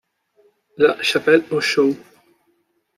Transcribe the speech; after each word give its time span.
La 0.77 0.97
Chapelle-aux-Choux 1.03 1.95